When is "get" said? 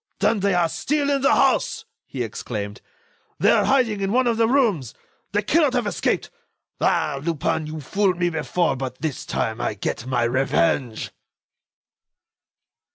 9.75-10.07